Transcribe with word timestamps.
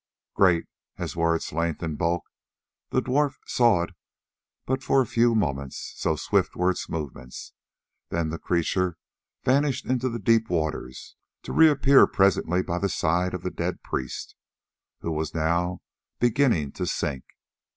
Great 0.33 0.65
as 0.97 1.15
were 1.15 1.35
its 1.35 1.53
length 1.53 1.83
and 1.83 1.95
bulk, 1.95 2.23
the 2.89 3.03
dwarf 3.03 3.35
saw 3.45 3.83
it 3.83 3.91
but 4.65 4.81
for 4.81 4.99
a 4.99 5.05
few 5.05 5.35
moments, 5.35 5.93
so 5.95 6.15
swift 6.15 6.55
were 6.55 6.71
its 6.71 6.89
movements; 6.89 7.53
then 8.09 8.29
the 8.29 8.39
creature 8.39 8.97
vanished 9.43 9.85
into 9.85 10.09
the 10.09 10.17
deep 10.17 10.49
waters, 10.49 11.15
to 11.43 11.53
reappear 11.53 12.07
presently 12.07 12.63
by 12.63 12.79
the 12.79 12.89
side 12.89 13.35
of 13.35 13.43
the 13.43 13.51
dead 13.51 13.83
priest, 13.83 14.35
who 15.01 15.11
was 15.11 15.35
now 15.35 15.83
beginning 16.19 16.71
to 16.71 16.87
sink. 16.87 17.23